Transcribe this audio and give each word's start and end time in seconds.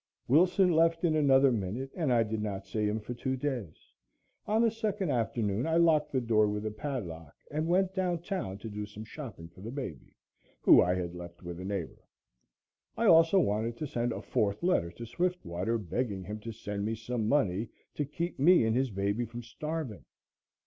Wilson 0.27 0.71
left 0.71 1.03
in 1.03 1.15
another 1.15 1.51
minute 1.51 1.91
and 1.95 2.11
I 2.11 2.23
did 2.23 2.41
not 2.41 2.65
see 2.65 2.85
him 2.85 2.99
for 2.99 3.13
two 3.13 3.37
days. 3.37 3.93
On 4.47 4.63
the 4.63 4.71
second 4.71 5.11
afternoon 5.11 5.67
I 5.67 5.75
locked 5.77 6.11
the 6.11 6.19
door 6.19 6.47
with 6.47 6.65
a 6.65 6.71
padlock 6.71 7.35
and 7.51 7.67
went 7.67 7.93
down 7.93 8.23
town 8.23 8.57
to 8.57 8.67
do 8.67 8.87
some 8.87 9.03
shopping 9.05 9.47
for 9.49 9.61
the 9.61 9.69
baby, 9.69 10.15
who 10.61 10.81
I 10.81 10.95
had 10.95 11.13
left 11.13 11.43
with 11.43 11.59
a 11.59 11.65
neighbor. 11.65 12.01
I 12.97 13.05
also 13.05 13.39
wanted 13.39 13.77
to 13.77 13.85
send 13.85 14.11
a 14.11 14.23
fourth 14.23 14.63
letter 14.63 14.89
to 14.89 15.05
Swiftwater, 15.05 15.77
begging 15.77 16.23
him 16.23 16.39
to 16.39 16.51
send 16.51 16.83
me 16.83 16.95
some 16.95 17.29
money 17.29 17.69
to 17.93 18.03
keep 18.03 18.39
me 18.39 18.65
and 18.65 18.75
his 18.75 18.89
baby 18.89 19.25
from 19.25 19.43
starving. 19.43 20.03